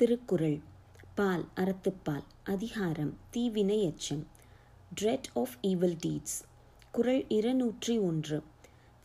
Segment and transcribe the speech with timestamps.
[0.00, 0.60] திருக்குறள்.
[1.14, 2.22] பால் அறத்துப்பால்.
[2.44, 4.26] அதிகாரம் தீவினை எச்சம்
[5.00, 6.36] ட்ரெட் ஆஃப் ஈவில் டீட்ஸ்
[6.90, 8.42] குறள் இருநூற்றி ஒன்று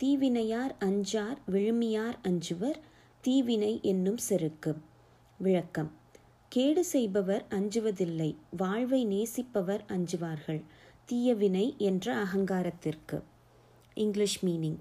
[0.02, 2.78] தீவினையார் அஞ்சார் விழுமியார் அஞ்சுவர்
[3.20, 4.76] தீவினை என்னும் செருக்கு.
[5.38, 5.92] விளக்கம்.
[6.48, 10.62] கேடு செய்பவர் அஞ்சுவதில்லை வாழ்வை நேசிப்பவர் அஞ்சுவார்கள்
[11.12, 13.22] தீயவினை என்ற அகங்காரத்திற்கு.
[13.94, 14.78] English meaning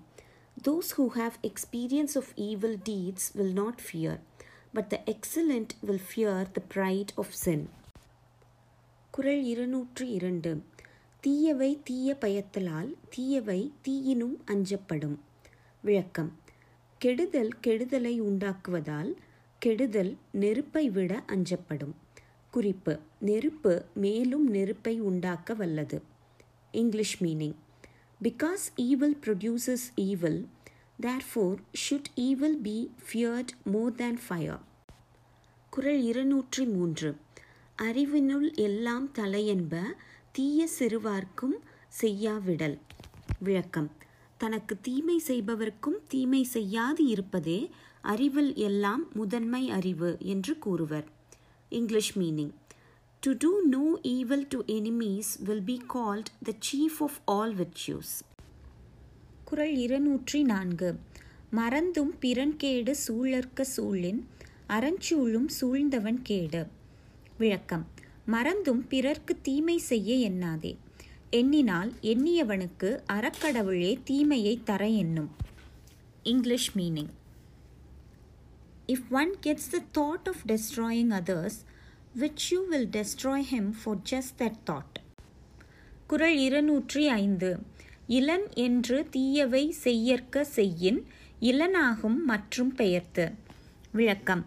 [0.67, 4.19] those who have experience of evil deeds will not fear
[4.75, 7.65] but the excellent will fear the pride of sin.
[9.11, 10.63] குறள் இருநூற்று இரண்டு.
[11.19, 15.15] தீயவை தீய பயத்தலால் தீயவை தீயினும் அஞ்சப்படும்.
[15.81, 16.39] விளக்கம்.
[16.97, 19.13] கெடுதல் கெடுதலை உண்டாக்குவதால்
[19.59, 21.91] கெடுதல் நெருப்பை விட அஞ்சப்படும்.
[22.51, 22.99] குறிப்பு.
[23.19, 26.01] நெருப்பு மேலும் நெருப்பை உண்டாக்க வல்லது.
[26.71, 27.55] English meaning
[28.23, 30.47] because evil produces evil
[30.99, 34.61] therefore should evil be feared more than fire
[35.69, 37.15] குறள் இருநூற்றி மூன்று
[37.77, 39.81] அறிவினுள் எல்லாம் தலையென்ப
[40.31, 41.57] தீய சிறுவார்க்கும்
[42.01, 42.77] செய்யாவிடல்.
[43.39, 43.91] விளக்கம்.
[44.37, 47.69] தனக்கு தீமை செய்பவர்க்கும் தீமை செய்யாது இருப்பதே
[48.01, 51.07] அறிவில் எல்லாம் முதன்மை அறிவு என்று கூறுவர்.
[51.69, 52.53] English meaning
[53.23, 58.13] to do no evil to enemies will be called the chief of all virtues
[59.55, 60.99] Thirukkural இருநூற்றி நான்கு.
[61.49, 64.19] மறந்தும் பிறன் கேடு சூழற்க சூழின்
[64.69, 66.67] அறஞ்சூழும் சூழ்ந்தவன் கேடு.
[67.37, 67.87] விளக்கம்.
[68.25, 70.75] மறந்தும் பிறர்க்கு தீமை செய்ய எண்ணாதே.
[71.29, 75.31] எண்ணினால் எண்ணியவனுக்கு அறக்கடவுளே தீமையை தர எண்ணும்.
[76.23, 77.13] English meaning.
[78.87, 81.61] If one gets the thought of destroying others
[82.19, 85.03] which you will destroy him for just that thought
[86.07, 87.73] குரல் இருநூற்றி ஐந்து.
[88.07, 91.07] இளன் என்று தீயவை செய்யற்க செய்யின்
[91.39, 93.31] இளனாகும் மற்றும் பெயர்த்து.
[93.91, 94.45] விளக்கம்.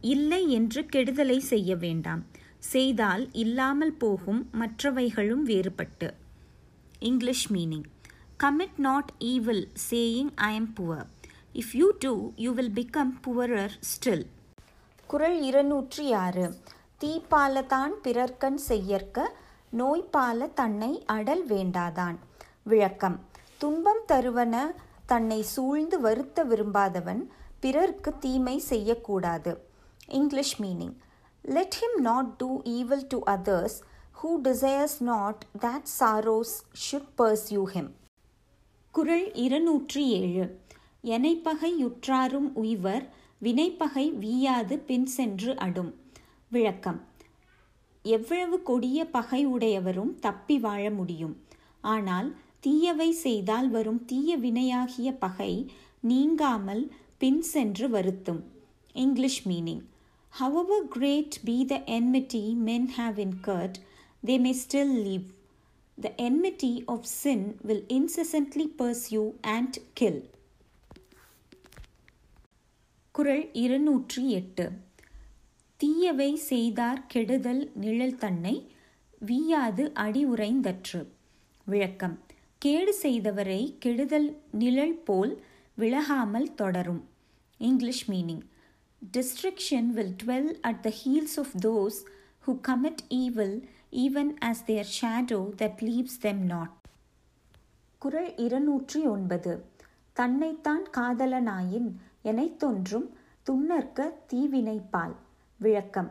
[0.00, 2.26] இல்லை என்று கெடுதலை செய்ய வேண்டாம்.
[2.58, 6.12] செய்தால் இல்லாமல் போகும் மற்றவைகளும் வேறுபட்டு.
[6.98, 7.84] English meaning.
[8.40, 11.06] Commit not evil saying I am poor
[11.54, 14.26] if you do you will become poorer still
[15.06, 16.54] குறள் இருநூற்றி ஆறு
[17.00, 19.36] தீப்பாலதான் பிறர்க்கண் செய்யற்க
[19.78, 22.16] நோய்பால தன்னை அடல் வேண்டாதான்.
[22.72, 23.16] விளக்கம்
[23.58, 24.54] துன்பம் தருவன
[25.06, 27.22] தன்னை சூழ்ந்து வருத்த விரும்பாதவன்
[27.60, 29.52] பிறர்க்கு தீமை செய்யக்கூடாது.
[30.18, 30.96] English meaning
[31.54, 33.78] let him not do evil to others
[34.20, 36.54] who desires not that sorrows
[36.84, 37.90] should pursue him
[38.94, 40.44] குறள் இருநூற்றி ஏழு
[41.16, 43.04] எனைப்பகை யுற்றாரும் உய்வர்
[43.42, 45.92] வினைப்பகை வீயாது பின் சென்று அடும்.
[46.54, 46.98] விளக்கம்.
[48.04, 51.34] எவ்வளவு கொடிய பகை உடையவரும் தப்பி வாழ முடியும்.
[51.92, 52.28] ஆனால்
[52.60, 55.52] தீயவை செய்தால் வரும் தீய வினையாகிய பகை
[56.00, 56.82] நீங்காமல்
[57.18, 58.42] பின் சென்று வருத்தும்.
[58.94, 59.82] English meaning
[60.32, 63.78] however great be the enmity men have incurred
[64.26, 65.26] they may still leave
[66.00, 70.22] the enmity of sin will incessantly pursue and kill
[73.14, 74.66] குரல் இருநூற்றி எட்டு
[75.76, 78.54] தீயவை செய்தார் கெடுதல் நிழல் தன்னை
[79.26, 81.00] வீயாது அடி உறைந்தற்று.
[81.66, 82.16] விளக்கம்.
[82.64, 85.42] கேடு செய்தவரை கெடுதல் நிழல் போல்
[85.78, 87.08] விலகாமல் தொடரும்.
[87.58, 88.42] English meaning
[89.12, 91.98] destruction will dwell at the heels of those
[92.46, 96.70] who commit evil even as their shadow that leaves them not
[97.98, 99.64] குரல் இருநூற்றி ஒன்பது
[100.12, 101.90] தன்னைத்தான் காதலனாயின்
[102.24, 103.08] எனைத்தொன்றும்
[103.42, 105.16] துண்ணர்க்க தீவினைப்பால்
[105.60, 106.10] விளக்கம்.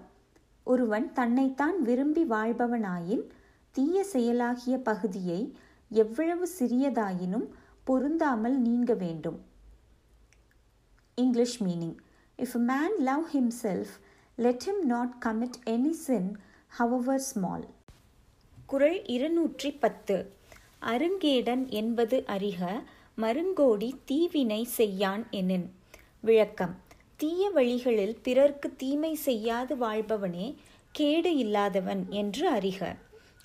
[0.64, 3.26] ஒருவன் தன்னைத்தான் விரும்பி வாழ்பவனாயின்
[3.72, 5.56] தீய செயலாகிய பகுதியை
[5.90, 7.48] எவ்வளவு சிறியதாயினும்
[7.84, 9.46] பொருந்தாமல் நீங்க வேண்டும்.
[11.16, 11.98] English meaning
[12.38, 13.94] if a man love himself
[14.36, 16.38] let him not commit any sin
[16.80, 17.68] however small
[18.66, 20.34] குரல் இருநூற்றி பத்து
[20.80, 22.84] அருங்கேடன் என்பது அறிக
[23.18, 25.74] மருங்கோடி தீவினை செய்யான் எனின்.
[26.20, 26.82] விளக்கம்.
[27.16, 30.56] தீய வழிகளில் பிறர்க்கு தீமை செய்யாது வாழ்பவனே
[30.92, 32.96] கேடு இல்லாதவன் என்று அறிக.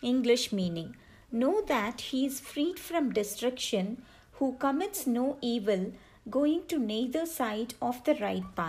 [0.01, 0.93] English meaning
[1.35, 4.03] Know that he is freed from destruction
[4.35, 5.93] who commits no evil,
[6.31, 8.63] going to neither side of the right path.